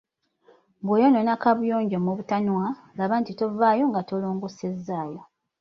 [0.83, 2.65] Bw‘oyonoona kabuyonjo mu butanwa,
[2.97, 5.21] laba nti tovaayo nga tolongoosezaayo.